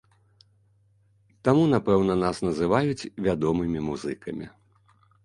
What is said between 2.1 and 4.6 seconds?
нас называюць вядомымі музыкамі.